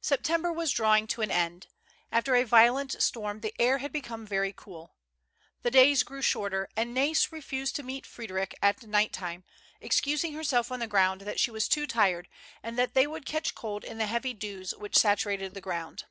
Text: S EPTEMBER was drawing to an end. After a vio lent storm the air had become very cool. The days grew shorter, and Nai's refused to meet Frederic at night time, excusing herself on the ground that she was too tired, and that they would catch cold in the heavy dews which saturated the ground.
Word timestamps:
S 0.00 0.12
EPTEMBER 0.12 0.52
was 0.52 0.70
drawing 0.70 1.08
to 1.08 1.22
an 1.22 1.30
end. 1.32 1.66
After 2.12 2.36
a 2.36 2.44
vio 2.44 2.74
lent 2.74 3.02
storm 3.02 3.40
the 3.40 3.52
air 3.60 3.78
had 3.78 3.90
become 3.90 4.24
very 4.24 4.52
cool. 4.56 4.94
The 5.62 5.72
days 5.72 6.04
grew 6.04 6.22
shorter, 6.22 6.68
and 6.76 6.94
Nai's 6.94 7.32
refused 7.32 7.74
to 7.74 7.82
meet 7.82 8.06
Frederic 8.06 8.56
at 8.62 8.84
night 8.84 9.12
time, 9.12 9.42
excusing 9.80 10.34
herself 10.34 10.70
on 10.70 10.78
the 10.78 10.86
ground 10.86 11.22
that 11.22 11.40
she 11.40 11.50
was 11.50 11.66
too 11.66 11.88
tired, 11.88 12.28
and 12.62 12.78
that 12.78 12.94
they 12.94 13.08
would 13.08 13.26
catch 13.26 13.56
cold 13.56 13.82
in 13.82 13.98
the 13.98 14.06
heavy 14.06 14.34
dews 14.34 14.70
which 14.72 14.96
saturated 14.96 15.54
the 15.54 15.60
ground. 15.60 16.04